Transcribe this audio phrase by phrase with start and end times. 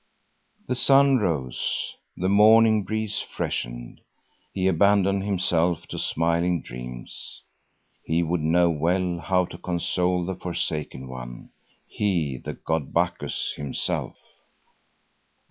[0.67, 4.01] The sun rose, the morning breeze freshened.
[4.51, 7.43] He abandoned himself to smiling dreams.
[8.03, 11.51] He would know well how to console the forsaken one;
[11.85, 14.17] he, the god Bacchus himself.